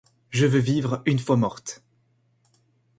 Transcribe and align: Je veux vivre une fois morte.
Je 0.31 0.47
veux 0.47 0.57
vivre 0.57 1.03
une 1.05 1.19
fois 1.19 1.37
morte. 1.37 1.83